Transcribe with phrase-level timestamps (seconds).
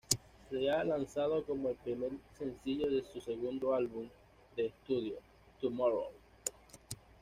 [0.49, 4.09] Se ha lanzado como el primer sencillo de su segundo álbum
[4.55, 5.17] de estudio
[5.61, 6.09] "Tomorrow".